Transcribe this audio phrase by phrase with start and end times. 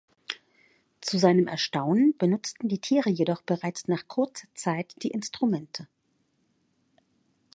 [1.01, 5.87] Zu seinem Erstaunen benutzten die Tiere jedoch bereits nach kurzer Zeit die Instrumente.